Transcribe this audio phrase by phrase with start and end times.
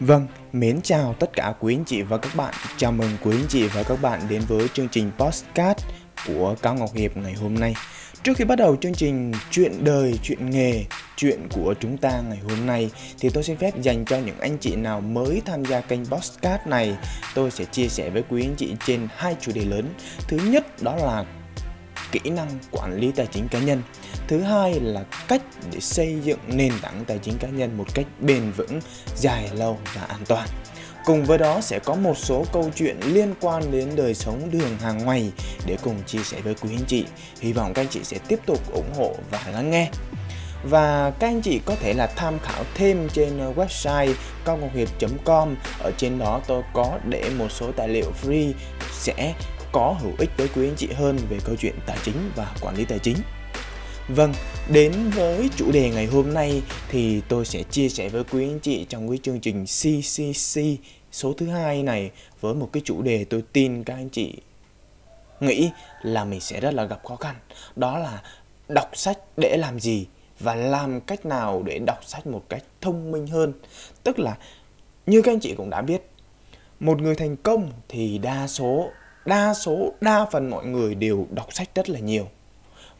[0.00, 2.54] Vâng, mến chào tất cả quý anh chị và các bạn.
[2.76, 5.78] Chào mừng quý anh chị và các bạn đến với chương trình podcast
[6.26, 7.74] của Cao Ngọc Hiệp ngày hôm nay.
[8.22, 10.84] Trước khi bắt đầu chương trình chuyện đời, chuyện nghề,
[11.16, 14.58] chuyện của chúng ta ngày hôm nay thì tôi xin phép dành cho những anh
[14.58, 16.96] chị nào mới tham gia kênh podcast này,
[17.34, 19.94] tôi sẽ chia sẻ với quý anh chị trên hai chủ đề lớn.
[20.28, 21.24] Thứ nhất đó là
[22.14, 23.82] kỹ năng quản lý tài chính cá nhân.
[24.28, 25.42] Thứ hai là cách
[25.72, 28.80] để xây dựng nền tảng tài chính cá nhân một cách bền vững,
[29.16, 30.48] dài, lâu và an toàn.
[31.04, 34.78] Cùng với đó sẽ có một số câu chuyện liên quan đến đời sống đường
[34.78, 35.32] hàng ngày
[35.66, 37.04] để cùng chia sẻ với quý anh chị.
[37.40, 39.90] Hy vọng các anh chị sẽ tiếp tục ủng hộ và lắng nghe.
[40.70, 44.70] Và các anh chị có thể là tham khảo thêm trên ờ, website cao ngọc
[44.74, 48.52] hiệp.com ở trên đó tôi có để một số tài liệu free
[48.92, 49.34] sẽ
[49.74, 52.76] có hữu ích với quý anh chị hơn về câu chuyện tài chính và quản
[52.76, 53.16] lý tài chính.
[54.08, 54.34] Vâng,
[54.72, 58.60] đến với chủ đề ngày hôm nay thì tôi sẽ chia sẻ với quý anh
[58.60, 60.60] chị trong cái chương trình CCC
[61.12, 64.34] số thứ hai này với một cái chủ đề tôi tin các anh chị
[65.40, 65.70] nghĩ
[66.02, 67.34] là mình sẽ rất là gặp khó khăn.
[67.76, 68.22] Đó là
[68.68, 70.06] đọc sách để làm gì
[70.40, 73.52] và làm cách nào để đọc sách một cách thông minh hơn.
[74.02, 74.36] Tức là
[75.06, 76.02] như các anh chị cũng đã biết,
[76.80, 78.90] một người thành công thì đa số
[79.26, 82.28] đa số, đa phần mọi người đều đọc sách rất là nhiều.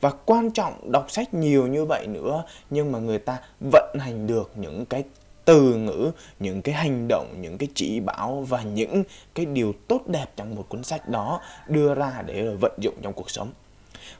[0.00, 3.38] Và quan trọng đọc sách nhiều như vậy nữa, nhưng mà người ta
[3.70, 5.04] vận hành được những cái
[5.44, 10.02] từ ngữ, những cái hành động, những cái chỉ bảo và những cái điều tốt
[10.06, 13.52] đẹp trong một cuốn sách đó đưa ra để vận dụng trong cuộc sống.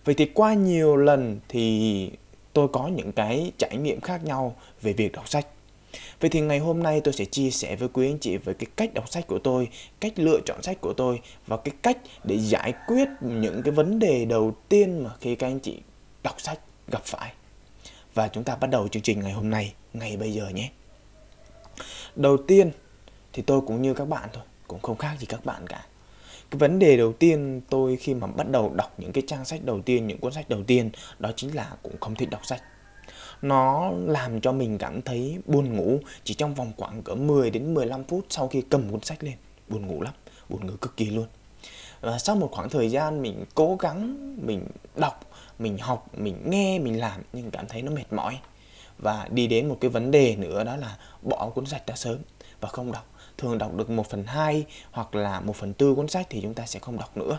[0.05, 2.11] Vậy thì qua nhiều lần thì
[2.53, 5.47] tôi có những cái trải nghiệm khác nhau về việc đọc sách.
[6.25, 8.67] Vậy thì ngày hôm nay tôi sẽ chia sẻ với quý anh chị về cái
[8.77, 9.69] cách đọc sách của tôi,
[10.01, 13.99] cách lựa chọn sách của tôi và cái cách để giải quyết những cái vấn
[13.99, 15.79] đề đầu tiên mà khi các anh chị
[16.23, 16.59] đọc sách
[16.89, 17.33] gặp phải.
[18.15, 20.71] Và chúng ta bắt đầu chương trình ngày hôm nay, ngày bây giờ nhé.
[22.17, 22.71] Đầu tiên
[23.33, 25.87] thì tôi cũng như các bạn thôi, cũng không khác gì các bạn cả.
[26.51, 29.65] Cái vấn đề đầu tiên tôi khi mà bắt đầu đọc những cái trang sách
[29.65, 32.63] đầu tiên, những cuốn sách đầu tiên đó chính là cũng không thích đọc sách
[33.45, 35.99] nó làm cho mình cảm thấy buồn ngủ.
[36.25, 39.35] Chỉ trong vòng khoảng cỡ 10 đến 15 phút sau khi cầm cuốn sách lên,
[39.69, 40.15] buồn ngủ lắm,
[40.49, 41.27] buồn ngủ cực kỳ luôn.
[42.01, 44.17] Và sau một khoảng thời gian mình cố gắng,
[44.47, 44.67] mình
[44.97, 45.21] đọc,
[45.59, 48.39] mình học, mình nghe, mình làm nhưng cảm thấy nó mệt mỏi.
[48.99, 52.19] Và đi đến một cái vấn đề nữa đó là bỏ cuốn sách ra sớm
[52.61, 53.07] và không đọc.
[53.39, 56.55] Thường đọc được 1 phần 2 hoặc là 1 phần tư cuốn sách thì chúng
[56.55, 57.39] ta sẽ không đọc nữa.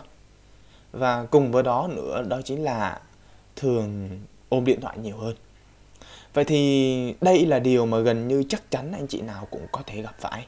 [0.92, 3.00] Và cùng với đó nữa, đó chính là
[3.56, 5.36] thường ôm điện thoại nhiều hơn.
[6.36, 9.82] Vậy thì đây là điều mà gần như chắc chắn anh chị nào cũng có
[9.86, 10.46] thể gặp phải.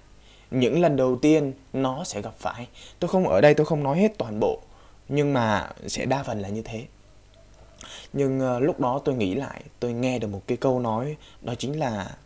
[0.50, 2.66] Những lần đầu tiên nó sẽ gặp phải.
[2.98, 4.60] Tôi không ở đây tôi không nói hết toàn bộ,
[5.08, 6.84] nhưng mà sẽ đa phần là như thế.
[8.12, 11.54] Nhưng uh, lúc đó tôi nghĩ lại, tôi nghe được một cái câu nói đó
[11.58, 12.16] chính là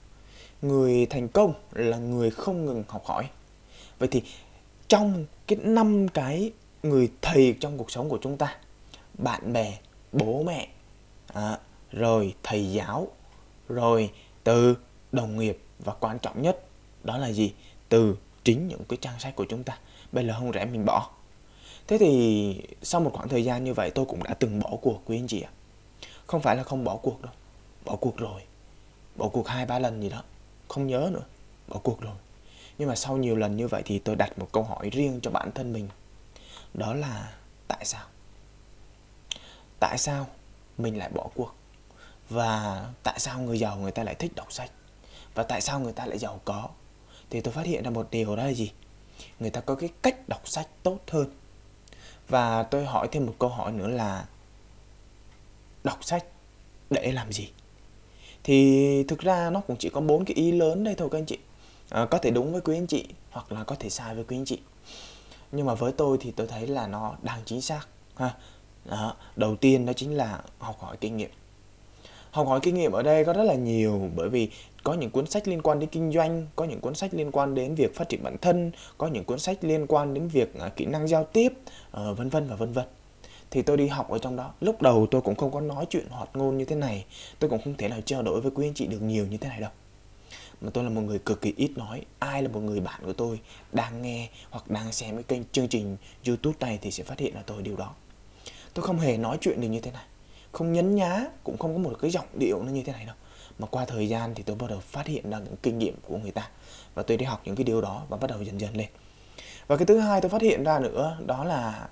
[0.62, 3.24] người thành công là người không ngừng học hỏi.
[3.98, 4.22] Vậy thì
[4.88, 6.52] trong cái năm cái
[6.82, 8.56] người thầy trong cuộc sống của chúng ta,
[9.18, 9.78] bạn bè,
[10.12, 10.68] bố mẹ,
[11.34, 11.58] à,
[11.92, 13.08] rồi thầy giáo,
[13.68, 14.10] rồi,
[14.44, 14.76] từ
[15.12, 16.64] đồng nghiệp và quan trọng nhất,
[17.04, 17.52] đó là gì?
[17.88, 19.78] Từ chính những cái trang sách của chúng ta.
[20.12, 21.10] Bây giờ không rẻ mình bỏ.
[21.86, 25.02] Thế thì sau một khoảng thời gian như vậy, tôi cũng đã từng bỏ cuộc
[25.04, 25.50] quý anh chị ạ.
[26.26, 27.32] Không phải là không bỏ cuộc đâu.
[27.84, 28.42] Bỏ cuộc rồi.
[29.16, 30.22] Bỏ cuộc hai, ba lần gì đó.
[30.68, 31.24] Không nhớ nữa.
[31.68, 32.14] Bỏ cuộc rồi.
[32.78, 35.30] Nhưng mà sau nhiều lần như vậy thì tôi đặt một câu hỏi riêng cho
[35.30, 35.88] bản thân mình.
[36.74, 37.32] Đó là
[37.68, 38.04] tại sao?
[39.80, 40.26] Tại sao
[40.78, 41.54] mình lại bỏ cuộc?
[42.30, 44.70] Và tại sao người giàu người ta lại thích đọc sách?
[45.34, 46.68] Và tại sao người ta lại giàu có?
[47.30, 48.72] Thì tôi phát hiện ra một điều đó là gì?
[49.40, 51.30] Người ta có cái cách đọc sách tốt hơn.
[52.28, 54.24] Và tôi hỏi thêm một câu hỏi nữa là
[55.84, 56.24] đọc sách
[56.90, 57.48] để làm gì?
[58.44, 61.26] Thì thực ra nó cũng chỉ có bốn cái ý lớn đây thôi các anh
[61.26, 61.38] chị.
[61.88, 64.36] À, có thể đúng với quý anh chị hoặc là có thể sai với quý
[64.36, 64.58] anh chị.
[65.52, 68.34] Nhưng mà với tôi thì tôi thấy là nó đang chính xác ha.
[68.84, 69.16] Đó.
[69.36, 71.30] đầu tiên đó chính là học hỏi kinh nghiệm
[72.32, 74.48] học hỏi kinh nghiệm ở đây có rất là nhiều bởi vì
[74.84, 77.54] có những cuốn sách liên quan đến kinh doanh có những cuốn sách liên quan
[77.54, 80.76] đến việc phát triển bản thân có những cuốn sách liên quan đến việc uh,
[80.76, 81.52] kỹ năng giao tiếp
[81.88, 82.84] uh, vân vân và vân vân.
[83.50, 86.06] Thì tôi đi học ở trong đó lúc đầu tôi cũng không có nói chuyện
[86.08, 87.04] hoạt ngôn như thế này
[87.38, 89.48] tôi cũng không thể nào trao đổi với quý anh chị được nhiều như thế
[89.48, 89.70] này đâu.
[90.60, 93.12] Mà tôi là một người cực kỳ ít nói ai là một người bạn của
[93.12, 93.40] tôi
[93.72, 95.96] đang nghe hoặc đang xem cái kênh chương trình
[96.26, 97.94] youtube này thì sẽ phát hiện là tôi điều đó.
[98.74, 100.04] Tôi không hề nói chuyện được như thế này
[100.52, 103.14] không nhấn nhá, cũng không có một cái giọng điệu nó như thế này đâu.
[103.58, 106.18] Mà qua thời gian thì tôi bắt đầu phát hiện ra những kinh nghiệm của
[106.18, 106.50] người ta.
[106.94, 108.88] Và tôi đi học những cái điều đó và bắt đầu dần dần lên.
[109.66, 111.88] Và cái thứ hai tôi phát hiện ra nữa, đó là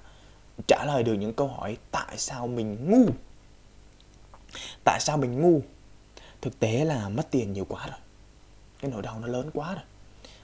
[0.69, 3.13] trả lời được những câu hỏi tại sao mình ngu.
[4.85, 5.61] Tại sao mình ngu?
[6.41, 7.99] Thực tế là mất tiền nhiều quá rồi.
[8.81, 9.85] Cái nỗi đau nó lớn quá rồi.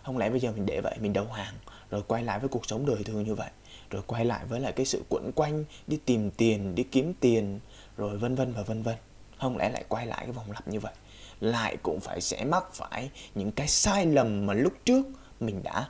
[0.03, 1.55] Không lẽ bây giờ mình để vậy, mình đầu hàng,
[1.91, 3.51] rồi quay lại với cuộc sống đời thường như vậy,
[3.91, 7.61] rồi quay lại với lại cái sự quẩn quanh, đi tìm tiền, đi kiếm tiền
[7.97, 8.97] rồi vân vân và vân vân.
[9.39, 10.93] Không lẽ lại quay lại cái vòng lặp như vậy?
[11.41, 15.07] Lại cũng phải sẽ mắc phải những cái sai lầm mà lúc trước
[15.41, 15.89] mình đã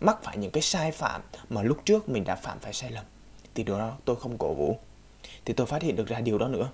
[0.00, 3.04] mắc phải những cái sai phạm mà lúc trước mình đã phạm phải sai lầm.
[3.54, 4.78] Thì điều đó tôi không cổ vũ.
[5.44, 6.68] Thì tôi phát hiện được ra điều đó nữa.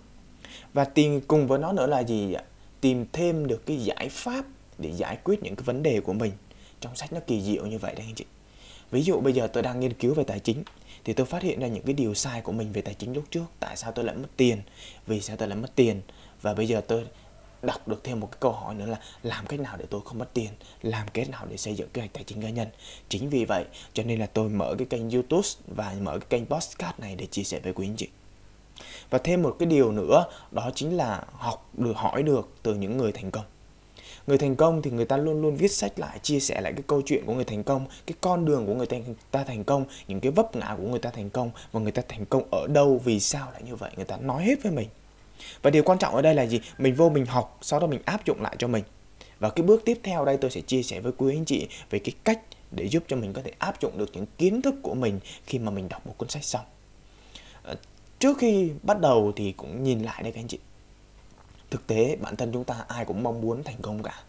[0.73, 2.43] Và tìm, cùng với nó nữa là gì ạ?
[2.81, 4.45] Tìm thêm được cái giải pháp
[4.79, 6.33] để giải quyết những cái vấn đề của mình.
[6.81, 8.25] Trong sách nó kỳ diệu như vậy đấy anh chị.
[8.91, 10.63] Ví dụ bây giờ tôi đang nghiên cứu về tài chính
[11.09, 13.25] thì tôi phát hiện ra những cái điều sai của mình về tài chính lúc
[13.31, 13.45] trước.
[13.61, 14.63] Tại sao tôi lại mất tiền?
[15.07, 16.01] Vì sao tôi lại mất tiền?
[16.43, 17.07] Và bây giờ tôi
[17.63, 20.19] đọc được thêm một cái câu hỏi nữa là làm cách nào để tôi không
[20.19, 20.49] mất tiền?
[20.83, 22.69] Làm cách nào để xây dựng kế hoạch tài chính cá nhân?
[23.09, 26.47] Chính vì vậy, cho nên là tôi mở cái kênh youtube và mở cái kênh
[26.47, 28.09] podcast này để chia sẻ với quý anh chị.
[29.11, 32.97] Và thêm một cái điều nữa, đó chính là học được, hỏi được từ những
[32.97, 33.45] người thành công
[34.29, 36.83] người thành công thì người ta luôn luôn viết sách lại, chia sẻ lại cái
[36.87, 38.87] câu chuyện của người thành công, cái con đường của người
[39.31, 42.03] ta thành công, những cái vấp ngã của người ta thành công và người ta
[42.09, 44.89] thành công ở đâu, vì sao lại như vậy, người ta nói hết với mình.
[45.63, 46.61] Và điều quan trọng ở đây là gì?
[46.79, 48.85] Mình vô mình học, sau đó mình áp dụng lại cho mình.
[49.39, 51.99] Và cái bước tiếp theo đây tôi sẽ chia sẻ với quý anh chị về
[51.99, 52.41] cái cách
[52.71, 55.59] để giúp cho mình có thể áp dụng được những kiến thức của mình khi
[55.59, 56.65] mà mình đọc một cuốn sách xong.
[57.63, 57.77] Ờ,
[58.19, 60.59] trước khi bắt đầu thì cũng nhìn lại đây các anh chị
[61.71, 64.23] thực tế bản thân chúng ta ai cũng mong muốn thành công cả.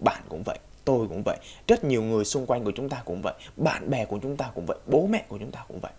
[0.00, 1.36] Bạn cũng vậy tôi cũng vậy
[1.68, 4.50] rất nhiều người xung quanh của chúng ta cũng vậy bạn bè của chúng ta
[4.54, 5.92] cũng vậy bố mẹ của chúng ta cũng vậy.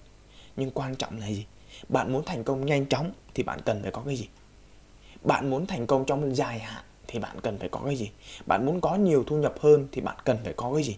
[0.56, 1.46] Nhưng quan trọng là gì?
[1.90, 4.28] Bạn muốn thành công nhanh chóng thì bạn cần phải có cái gì?
[5.24, 8.10] Bạn muốn thành công trong dài hạn thì bạn cần phải có cái gì?
[8.46, 10.98] Bạn muốn có nhiều thu nhập hơn thì bạn cần phải có cái gì?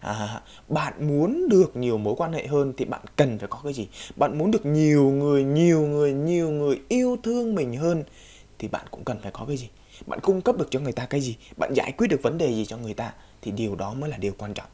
[0.00, 3.72] À, bạn muốn được nhiều mối quan hệ hơn thì bạn cần phải có cái
[3.72, 3.88] gì?
[4.16, 8.04] Bạn muốn được nhiều người nhiều người nhiều người yêu thương mình hơn
[8.58, 9.68] thì bạn cũng cần phải có cái gì?
[10.06, 11.36] Bạn cung cấp được cho người ta cái gì?
[11.56, 13.12] Bạn giải quyết được vấn đề gì cho người ta?
[13.42, 14.68] Thì điều đó mới là điều quan trọng.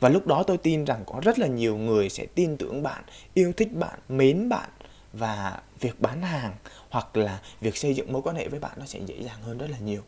[0.00, 3.04] Và lúc đó tôi tin rằng có rất là nhiều người sẽ tin tưởng bạn,
[3.34, 4.70] yêu thích bạn, mến bạn.
[5.12, 6.54] Và việc bán hàng
[6.90, 9.58] hoặc là việc xây dựng mối quan hệ với bạn nó sẽ dễ dàng hơn
[9.58, 10.02] rất là nhiều.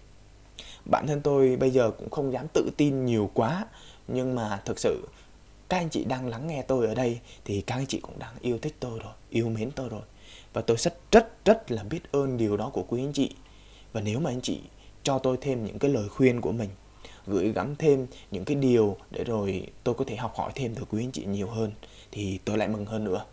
[0.84, 3.64] Bản thân tôi bây giờ cũng không dám tự tin nhiều quá.
[4.08, 5.08] Nhưng mà thực sự,
[5.68, 8.34] các anh chị đang lắng nghe tôi ở đây thì các anh chị cũng đang
[8.40, 10.02] yêu thích tôi rồi, yêu mến tôi rồi
[10.56, 13.30] và tôi rất rất rất là biết ơn điều đó của quý anh chị.
[13.92, 14.60] Và nếu mà anh chị
[15.02, 16.68] cho tôi thêm những cái lời khuyên của mình
[17.26, 20.84] gửi gắm thêm những cái điều để rồi tôi có thể học hỏi thêm từ
[20.90, 21.72] quý anh chị nhiều hơn
[22.12, 23.24] thì tôi lại mừng hơn nữa.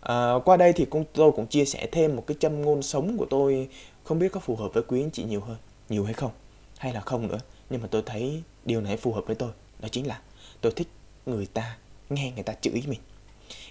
[0.00, 3.16] À, qua đây thì cũng tôi cũng chia sẻ thêm một cái châm ngôn sống
[3.18, 3.68] của tôi
[4.04, 5.56] không biết có phù hợp với quý anh chị nhiều hơn
[5.88, 6.32] nhiều hay không
[6.78, 7.38] hay là không nữa.
[7.70, 9.50] Nhưng mà tôi thấy điều này phù hợp với tôi
[9.80, 10.20] đó chính là
[10.60, 10.88] tôi thích
[11.26, 11.76] người ta
[12.10, 13.00] nghe người ta chửi mình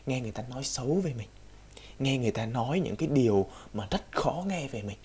[0.05, 1.27] nghe người ta nói xấu về mình
[1.99, 4.97] nghe người ta nói những cái điều mà rất khó nghe về mình.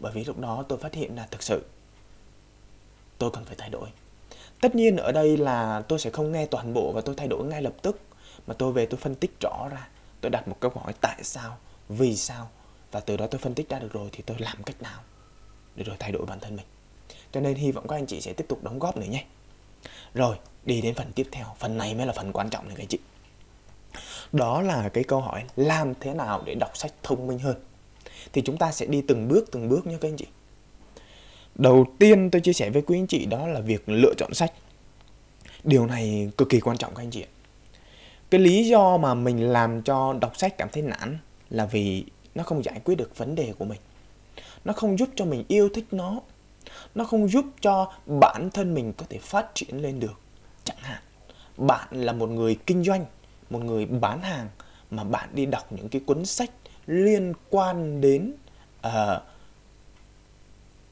[0.00, 1.62] Bởi vì lúc đó tôi phát hiện là thực sự
[3.18, 3.88] tôi cần phải thay đổi.
[4.60, 7.44] Tất nhiên ở đây là tôi sẽ không nghe toàn bộ và tôi thay đổi
[7.44, 8.00] ngay lập tức,
[8.46, 9.88] mà tôi về tôi phân tích rõ ra.
[10.20, 11.56] Tôi đặt một câu hỏi tại sao,
[11.88, 12.48] vì sao,
[12.92, 15.00] và từ đó tôi phân tích ra được rồi thì tôi làm cách nào
[15.76, 16.66] để rồi thay đổi bản thân mình.
[17.32, 19.24] Cho nên hy vọng các anh chị sẽ tiếp tục đóng góp nữa nhé.
[20.14, 21.46] Rồi, đi đến phần tiếp theo.
[21.58, 22.98] Phần này mới là phần quan trọng này các anh chị
[24.32, 27.56] đó là cái câu hỏi làm thế nào để đọc sách thông minh hơn?
[28.32, 30.26] Thì chúng ta sẽ đi từng bước từng bước nhé các anh chị.
[31.54, 34.52] Đầu tiên tôi chia sẻ với quý anh chị đó là việc lựa chọn sách.
[35.64, 37.30] Điều này cực kỳ quan trọng các anh chị ạ.
[38.30, 41.18] Cái lý do mà mình làm cho đọc sách cảm thấy nản
[41.50, 43.80] là vì nó không giải quyết được vấn đề của mình.
[44.64, 46.20] Nó không giúp cho mình yêu thích nó.
[46.94, 50.20] Nó không giúp cho bản thân mình có thể phát triển lên được.
[50.64, 51.02] Chẳng hạn,
[51.56, 53.04] bạn là một người kinh doanh
[53.50, 54.48] một người bán hàng
[54.90, 56.50] mà bạn đi đọc những cái cuốn sách
[56.86, 58.32] liên quan đến
[58.86, 58.92] uh,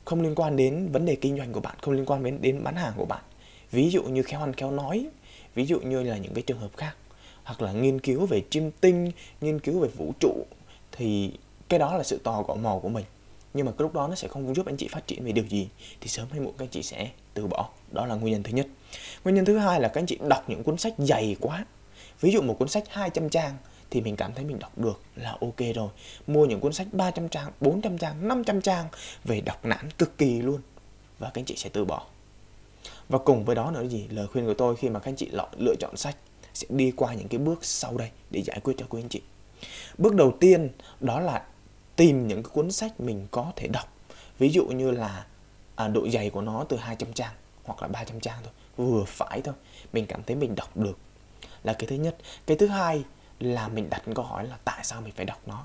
[0.04, 2.64] không liên quan đến vấn đề kinh doanh của bạn không liên quan đến đến
[2.64, 3.22] bán hàng của bạn.
[3.70, 5.06] Ví dụ như khéo ăn khéo nói
[5.54, 6.96] ví dụ như là những cái trường hợp khác.
[7.44, 10.46] Hoặc là nghiên cứu về chim tinh nghiên cứu về vũ trụ
[10.92, 11.32] thì
[11.68, 13.04] cái đó là sự tò gõ mò của mình.
[13.54, 15.44] Nhưng mà cái lúc đó nó sẽ không giúp anh chị phát triển về điều
[15.44, 15.68] gì
[16.00, 17.68] thì sớm hay muộn các anh chị sẽ từ bỏ.
[17.92, 18.66] Đó là nguyên nhân thứ nhất.
[19.24, 21.64] Nguyên nhân thứ hai là các anh chị đọc những cuốn sách dày quá
[22.20, 23.56] ví dụ một cuốn sách 200 trang
[23.90, 25.88] thì mình cảm thấy mình đọc được là ok rồi.
[26.26, 28.86] Mua những cuốn sách 300 trang 400 trang 500 trang
[29.24, 30.60] về đọc nản cực kỳ luôn
[31.18, 32.06] và các anh chị sẽ từ bỏ.
[33.08, 34.06] Và cùng với đó nữa là gì?
[34.10, 36.16] Lời khuyên của tôi khi mà các anh chị lựa chọn sách
[36.54, 39.22] sẽ đi qua những cái bước sau đây để giải quyết cho quý anh chị.
[39.98, 40.68] Bước đầu tiên
[41.00, 41.44] đó là
[41.96, 43.92] tìm những cái cuốn sách mình có thể đọc.
[44.38, 45.26] Ví dụ như là
[45.74, 47.32] à, độ dày của nó từ 200 trang
[47.64, 48.52] hoặc là 300 trang thôi.
[48.76, 49.54] Vừa phải thôi
[49.92, 50.98] mình cảm thấy mình đọc được
[51.64, 52.16] là cái thứ nhất.
[52.46, 53.04] Cái thứ hai
[53.40, 55.64] là mình đặt câu hỏi là tại sao mình phải đọc nó?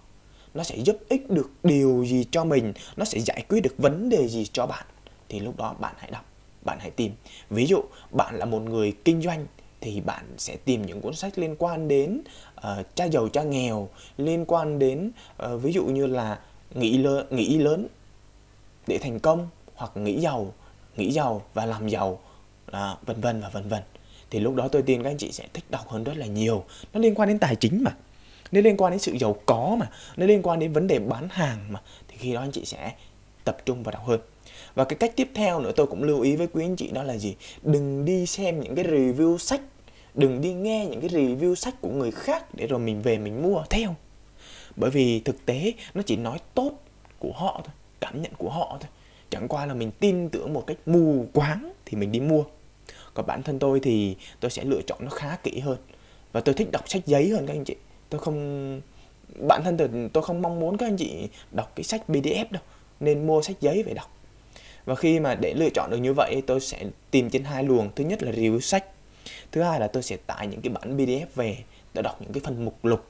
[0.53, 2.73] Nó sẽ giúp ích được điều gì cho mình?
[2.97, 4.85] Nó sẽ giải quyết được vấn đề gì cho bạn?
[5.29, 6.25] Thì lúc đó bạn hãy đọc
[6.65, 7.11] bạn hãy tìm.
[7.49, 7.81] Ví dụ
[8.11, 9.45] bạn là một người kinh doanh
[9.81, 12.21] thì bạn sẽ tìm những cuốn sách liên quan đến
[12.57, 15.11] uh, cha giàu cha nghèo liên quan đến
[15.45, 16.39] uh, ví dụ như là
[16.75, 17.87] nghĩ lớn nghĩ lớn
[18.87, 20.53] để thành công hoặc nghĩ giàu
[20.95, 22.19] nghĩ giàu và làm giàu
[22.67, 23.83] là vân vân và vân vân
[24.29, 26.63] thì lúc đó tôi tin các anh chị sẽ thích đọc hơn rất là nhiều.
[26.93, 27.95] Nó liên quan đến tài chính mà.
[28.51, 29.89] Nó liên quan đến sự giàu có mà.
[30.17, 31.81] Nó liên quan đến vấn đề bán hàng mà.
[32.07, 32.93] Thì khi đó anh chị sẽ
[33.43, 34.19] tập trung vào đọc hơn.
[34.75, 37.03] Và cái cách tiếp theo nữa tôi cũng lưu ý với quý anh chị đó
[37.03, 37.35] là gì?
[37.63, 39.61] Đừng đi xem những cái review sách.
[40.13, 43.41] Đừng đi nghe những cái review sách của người khác để rồi mình về mình
[43.41, 43.95] mua theo.
[44.75, 46.71] Bởi vì thực tế, nó chỉ nói tốt
[47.19, 48.89] của họ thôi, cảm nhận của họ thôi.
[49.29, 52.43] Chẳng qua là mình tin tưởng một cách mù quáng thì mình đi mua
[53.13, 55.77] còn bản thân tôi thì tôi sẽ lựa chọn nó khá kỹ hơn.
[56.31, 57.75] Và tôi thích đọc sách giấy hơn các anh chị.
[58.09, 58.81] Tôi không
[59.47, 62.63] bản thân tôi, tôi không mong muốn các anh chị đọc cái sách pdf đâu.
[62.99, 64.15] Nên mua sách giấy về đọc.
[64.85, 67.89] Và khi mà để lựa chọn được như vậy tôi sẽ tìm trên hai luồng.
[67.95, 68.85] Thứ nhất là review sách.
[69.51, 71.57] Thứ hai là tôi sẽ tải những cái bản pdf về.
[71.93, 73.07] Để đọc những cái phần mục lục.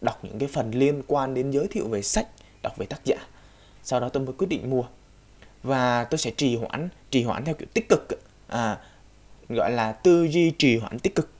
[0.00, 2.28] Đọc những cái phần liên quan đến giới thiệu về sách.
[2.62, 3.16] Đọc về tác giả.
[3.82, 4.84] Sau đó tôi mới quyết định mua.
[5.62, 8.08] Và tôi sẽ trì hoãn trì hoãn theo kiểu tích cực
[8.46, 8.78] à,
[9.48, 11.30] gọi là tư duy trì hoãn tích cực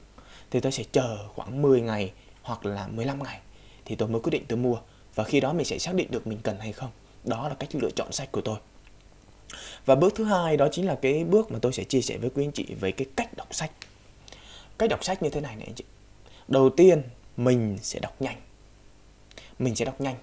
[0.51, 3.41] thì tôi sẽ chờ khoảng 10 ngày hoặc là 15 ngày
[3.85, 4.77] thì tôi mới quyết định tôi mua
[5.15, 6.91] và khi đó mình sẽ xác định được mình cần hay không
[7.25, 8.59] đó là cách lựa chọn sách của tôi
[9.87, 12.31] và bước thứ hai đó chính là cái bước mà tôi sẽ chia sẻ với
[12.31, 13.71] quý anh chị về cái cách đọc sách
[14.79, 15.85] cách đọc sách như thế này này anh chị
[16.49, 17.03] đầu tiên
[17.37, 18.37] mình sẽ đọc nhanh
[19.59, 20.17] mình sẽ đọc nhanh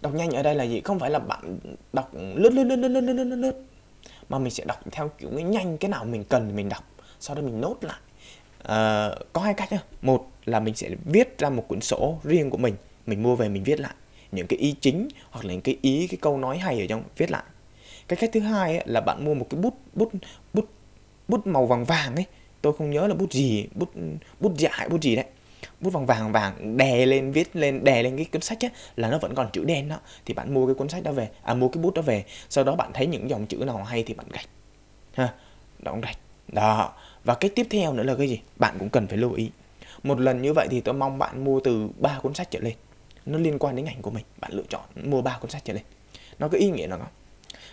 [0.00, 1.58] đọc nhanh ở đây là gì không phải là bạn
[1.92, 3.62] đọc lướt lướt lướt lướt lướt lướt lướt lướt
[4.28, 6.84] mà mình sẽ đọc theo kiểu cái nhanh cái nào mình cần mình đọc
[7.20, 8.00] sau đó mình nốt lại.
[8.62, 9.82] À, có hai cách nhá.
[10.02, 12.74] Một là mình sẽ viết ra một cuốn sổ riêng của mình.
[13.06, 13.94] Mình mua về mình viết lại.
[14.32, 17.02] Những cái ý chính hoặc là những cái ý cái câu nói hay ở trong
[17.16, 17.44] viết lại.
[18.08, 20.12] Cái cách thứ hai ấy, là bạn mua một cái bút bút
[20.52, 20.68] bút
[21.28, 22.24] bút màu vàng vàng ấy.
[22.62, 23.90] Tôi không nhớ là bút gì bút
[24.40, 25.24] bút dại bút gì đấy.
[25.80, 29.10] Bút vàng vàng vàng đè lên viết lên đè lên cái cuốn sách á là
[29.10, 29.98] nó vẫn còn chữ đen đó.
[30.24, 32.24] Thì bạn mua cái cuốn sách đó về à mua cái bút đó về.
[32.48, 34.48] Sau đó bạn thấy những dòng chữ nào hay thì bạn gạch.
[35.12, 35.34] Ha
[35.78, 36.92] đóng gạch đó.
[37.24, 38.40] Và cái tiếp theo nữa là cái gì?
[38.56, 39.50] Bạn cũng cần phải lưu ý.
[40.02, 42.74] Một lần như vậy thì tôi mong bạn mua từ ba cuốn sách trở lên.
[43.26, 44.24] Nó liên quan đến ngành của mình.
[44.40, 45.82] Bạn lựa chọn mua ba cuốn sách trở lên.
[46.38, 47.08] Nó có ý nghĩa nào không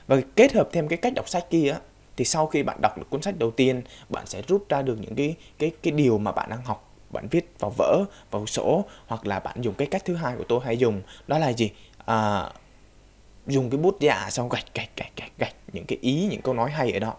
[0.07, 1.79] và kết hợp thêm cái cách đọc sách kia á
[2.17, 4.97] thì sau khi bạn đọc được cuốn sách đầu tiên bạn sẽ rút ra được
[5.01, 6.89] những cái cái cái điều mà bạn đang học.
[7.09, 10.43] Bạn viết vào vở vào sổ hoặc là bạn dùng cái cách thứ hai của
[10.43, 11.01] tôi hay dùng.
[11.27, 11.71] Đó là gì?
[12.05, 12.49] À,
[13.47, 15.55] dùng cái bút dạ xong gạch gạch gạch gạch gạch.
[15.73, 17.13] Những cái ý những câu nói hay ở đó.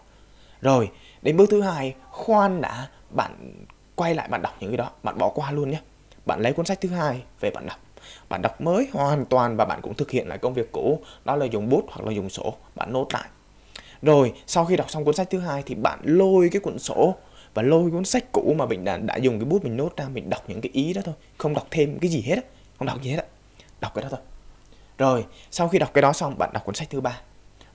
[0.61, 0.90] Rồi
[1.25, 3.54] đến bước thứ hai khoan đã bạn
[3.95, 5.81] quay lại bạn đọc những cái đó bạn bỏ qua luôn nhé.
[6.26, 7.78] Bạn lấy cuốn sách thứ hai về bạn đọc.
[8.28, 11.37] Bạn đọc mới hoàn toàn và bạn cũng thực hiện lại công việc cũ đó
[11.37, 13.25] là dùng bút hoặc là dùng sổ bạn nốt lại.
[14.02, 17.14] Rồi sau khi đọc xong cuốn sách thứ hai thì bạn lôi cái cuốn sổ
[17.54, 20.09] và lôi cuốn sách cũ mà mình đã, đã dùng cái bút mình nốt ra
[20.09, 21.14] mình đọc những cái ý đó thôi.
[21.38, 22.43] Không đọc thêm cái gì hết á
[22.78, 23.25] không đọc gì hết á.
[23.81, 24.21] Đọc cái đó thôi.
[24.99, 27.21] Rồi sau khi đọc cái đó xong bạn đọc cuốn sách thứ ba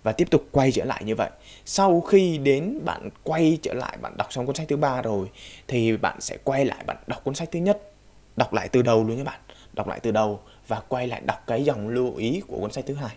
[0.03, 1.29] và tiếp tục quay trở lại như vậy.
[1.65, 5.29] Sau khi đến bạn quay trở lại bạn đọc xong cuốn sách thứ ba rồi
[5.67, 7.91] thì bạn sẽ quay lại bạn đọc cuốn sách thứ nhất.
[8.35, 9.39] Đọc lại từ đầu luôn nhé bạn.
[9.73, 12.85] Đọc lại từ đầu và quay lại đọc cái dòng lưu ý của cuốn sách
[12.87, 13.15] thứ hai.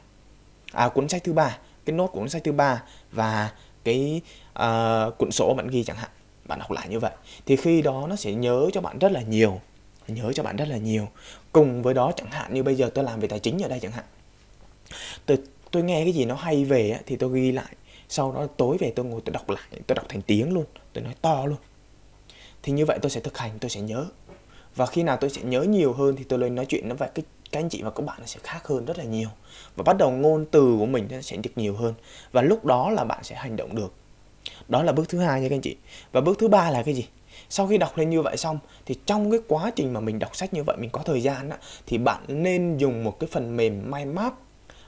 [0.73, 3.51] À cuốn sách thứ ba cái nốt của cuốn sách thứ ba và
[3.85, 4.21] cái
[4.59, 6.11] uh, cuộn sổ bạn ghi chẳng hạn.
[6.45, 7.13] Bạn đọc lại như vậy.
[7.47, 9.61] Thì khi đó nó sẽ nhớ cho bạn rất là nhiều
[10.09, 11.09] nhớ cho bạn rất là nhiều.
[11.53, 13.81] Cùng với đó chẳng hạn như bây giờ tôi làm về tài chính ở đây
[13.81, 14.05] chẳng hạn.
[15.27, 15.39] Tôi
[15.73, 17.75] tôi nghe cái gì nó hay về thì tôi ghi lại.
[18.09, 21.05] Sau đó tối về tôi ngồi tôi đọc lại tôi đọc thành tiếng luôn tôi
[21.05, 21.59] nói to luôn.
[22.63, 24.07] Thì như vậy tôi sẽ thực hành tôi sẽ nhớ.
[24.77, 27.09] Và khi nào tôi sẽ nhớ nhiều hơn thì tôi lên nói chuyện nó về
[27.15, 29.29] cái các anh chị và các bạn nó sẽ khác hơn rất là nhiều.
[29.77, 31.95] Và bắt đầu ngôn từ của mình nó sẽ được nhiều hơn.
[32.33, 33.95] Và lúc đó là bạn sẽ hành động được.
[34.69, 35.77] Đó là bước thứ hai nha các anh chị.
[36.13, 37.07] Và bước thứ ba là cái gì?
[37.49, 40.37] Sau khi đọc lên như vậy xong thì trong cái quá trình mà mình đọc
[40.37, 43.57] sách như vậy mình có thời gian á, thì bạn nên dùng một cái phần
[43.57, 44.35] mềm mind map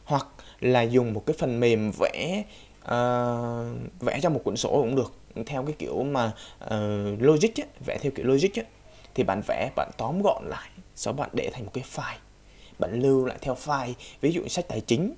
[0.04, 0.26] hoặc
[0.61, 2.44] là dùng một cái phần mềm vẽ
[2.84, 5.14] uh, vẽ cho một cuốn sổ cũng được.
[5.46, 6.32] Theo cái kiểu mà
[6.64, 6.70] uh,
[7.23, 8.64] logic ấy, vẽ theo kiểu logic ấy.
[9.14, 12.18] thì bạn vẽ bạn tóm gọn lại sau bạn để thành một cái file.
[12.78, 15.14] Bạn lưu lại theo file ví dụ sách tài chính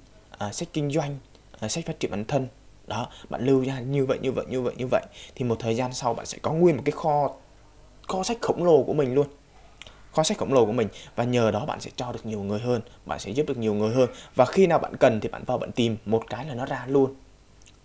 [0.46, 1.18] uh, sách kinh doanh
[1.64, 2.48] uh, sách phát triển bản thân.
[2.86, 5.02] Đó bạn lưu ra như vậy như vậy như vậy như vậy
[5.34, 7.30] thì một thời gian sau bạn sẽ có nguyên một cái kho
[8.08, 9.26] kho sách khổng lồ của mình luôn
[10.16, 10.88] kho sách khổng lồ của mình.
[11.16, 13.74] Và nhờ đó bạn sẽ cho được nhiều người hơn, bạn sẽ giúp được nhiều
[13.74, 14.08] người hơn.
[14.34, 16.84] Và khi nào bạn cần thì bạn vào bạn tìm một cái là nó ra
[16.86, 17.14] luôn.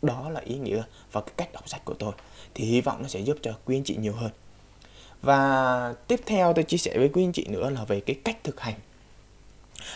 [0.02, 2.14] Đó là ý nghĩa và cái cách đọc sách của tôi.
[2.54, 4.32] Thì hy vọng nó sẽ giúp cho quý anh chị nhiều hơn.
[5.22, 8.38] Và tiếp theo tôi chia sẻ với quý anh chị nữa là về cái cách
[8.44, 8.76] thực hành.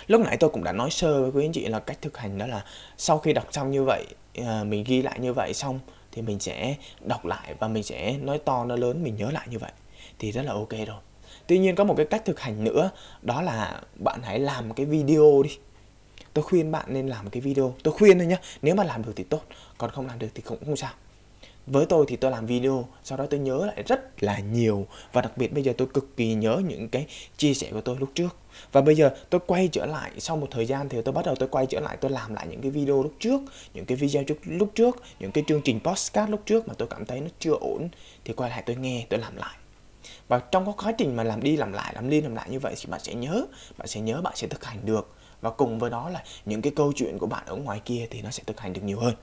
[0.08, 2.38] Lúc nãy tôi cũng đã nói sơ với quý anh chị là cách thực hành
[2.38, 2.66] đó là
[2.98, 4.06] sau khi đọc xong như vậy
[4.46, 5.80] à, mình ghi lại như vậy xong
[6.12, 9.48] thì mình sẽ đọc lại và mình sẽ nói to nó lớn, mình nhớ lại
[9.50, 9.72] như vậy.
[10.20, 10.98] Thì rất là ok rồi
[11.48, 12.90] tuy nhiên có một cái cách thực hành nữa,
[13.22, 15.58] đó là bạn hãy làm cái video đi.
[16.34, 17.76] Tôi khuyên bạn nên làm cái video.
[17.84, 19.42] Tôi khuyên thôi nhá, nếu mà làm được thì tốt,
[19.78, 20.92] còn không làm được thì cũng không sao.
[21.68, 25.22] Với tôi thì tôi làm video, sau đó tôi nhớ lại rất là nhiều, và
[25.22, 27.06] đặc biệt bây giờ tôi cực kỳ nhớ những cái
[27.38, 28.36] chia sẻ của tôi lúc trước.
[28.72, 31.36] Và bây giờ tôi quay trở lại, sau một thời gian thì tôi bắt đầu
[31.36, 33.42] tôi quay trở lại, tôi làm lại những cái video lúc trước,
[33.74, 37.06] những cái video lúc trước, những cái chương trình podcast lúc trước mà tôi cảm
[37.06, 37.90] thấy nó chưa ổn,
[38.26, 39.56] thì quay lại tôi nghe, tôi làm lại
[40.28, 42.60] và trong cái quá trình mà làm đi làm lại, làm đi làm lại như
[42.60, 43.46] vậy thì bạn sẽ nhớ,
[43.78, 45.14] bạn sẽ nhớ bạn sẽ thực hành được.
[45.42, 48.22] Và cùng với đó là những cái câu chuyện của bạn ở ngoài kia thì
[48.22, 49.14] nó sẽ thực hành được nhiều hơn.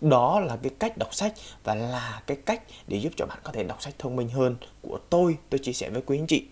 [0.00, 1.32] Đó là cái cách đọc sách
[1.64, 4.56] và là cái cách để giúp cho bạn có thể đọc sách thông minh hơn
[4.82, 6.44] của tôi tôi chia sẻ với quý anh chị.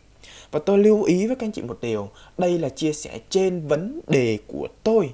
[0.51, 2.09] Và tôi lưu ý với các anh chị một điều,
[2.39, 5.11] đây là chia sẻ trên vấn đề của tôi,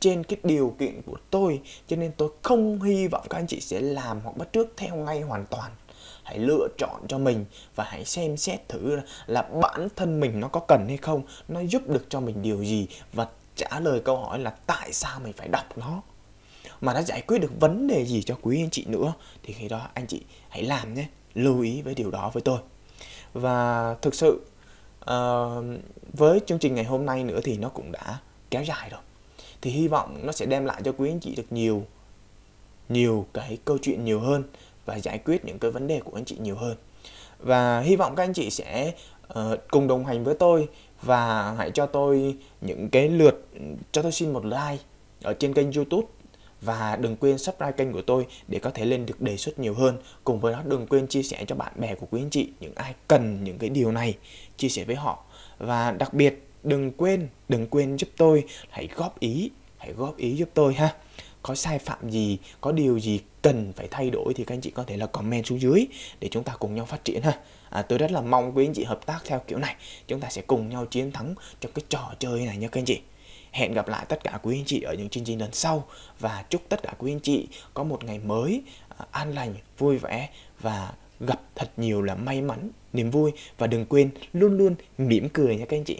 [0.00, 3.60] trên cái điều kiện của tôi, cho nên tôi không hy vọng các anh chị
[3.60, 5.70] sẽ làm hoặc bắt trước theo ngay hoàn toàn
[6.28, 7.44] hãy lựa chọn cho mình
[7.74, 11.60] và hãy xem xét thử là bản thân mình nó có cần hay không nó
[11.60, 15.32] giúp được cho mình điều gì và trả lời câu hỏi là tại sao mình
[15.32, 16.02] phải đọc nó.
[16.80, 19.68] Mà nó giải quyết được vấn đề gì cho quý anh chị nữa thì khi
[19.68, 22.58] đó anh chị hãy làm nhé lưu ý với điều đó với tôi.
[23.32, 24.40] Và thực sự
[25.00, 25.64] uh,
[26.12, 28.18] với chương trình ngày hôm nay nữa thì nó cũng đã
[28.50, 29.00] kéo dài rồi.
[29.60, 31.84] Thì hy vọng nó sẽ đem lại cho quý anh chị được nhiều
[32.88, 34.44] nhiều cái câu chuyện nhiều hơn
[34.88, 36.76] và giải quyết những cái vấn đề của anh chị nhiều hơn
[37.38, 38.92] và hy vọng các anh chị sẽ
[39.38, 40.68] uh, cùng đồng hành với tôi
[41.02, 43.48] và hãy cho tôi những cái lượt
[43.92, 44.84] cho tôi xin một like
[45.22, 46.06] ở trên kênh YouTube
[46.60, 49.74] và đừng quên subscribe kênh của tôi để có thể lên được đề xuất nhiều
[49.74, 49.98] hơn.
[50.24, 52.72] Cùng với đó đừng quên chia sẻ cho bạn bè của quý anh chị những
[52.74, 54.16] ai cần những cái điều này
[54.56, 55.24] chia sẻ với họ.
[55.58, 60.36] Và đặc biệt đừng quên đừng quên giúp tôi hãy góp ý, hãy góp ý
[60.36, 60.94] giúp tôi ha.
[61.42, 64.70] Có sai phạm gì, có điều gì cần phải thay đổi thì các anh chị
[64.70, 65.86] có thể là comment xuống dưới
[66.20, 67.38] để chúng ta cùng nhau phát triển ha.
[67.70, 69.76] À, tôi rất là mong quý anh chị hợp tác theo kiểu này.
[70.06, 72.84] Chúng ta sẽ cùng nhau chiến thắng trong cái trò chơi này nha các anh
[72.84, 73.00] chị.
[73.52, 75.84] Hẹn gặp lại tất cả quý anh chị ở những chương trình lần sau
[76.18, 78.62] và chúc tất cả quý anh chị có một ngày mới
[78.98, 80.28] à, an lành, vui vẻ
[80.60, 85.28] và gặp thật nhiều là may mắn, niềm vui và đừng quên luôn luôn mỉm
[85.28, 85.98] cười nha các anh chị.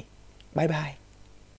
[0.55, 1.08] Bye bye.